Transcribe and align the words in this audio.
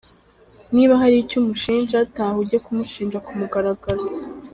Niba 0.75 0.93
hari 1.01 1.15
icyo 1.23 1.35
umushinja 1.41 1.97
taha 2.15 2.35
ujye 2.41 2.57
kumushinja 2.65 3.17
ku 3.25 3.31
mugaragaro! 3.39 4.03